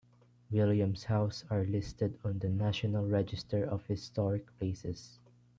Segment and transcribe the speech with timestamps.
[0.49, 5.19] Williams House are listed on the National Register of Historic Places.